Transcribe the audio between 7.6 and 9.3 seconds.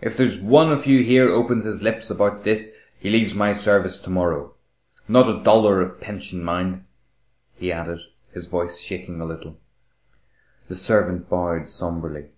added, his voice shaking a